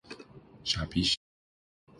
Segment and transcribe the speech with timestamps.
[0.63, 1.23] 傻逼是吧？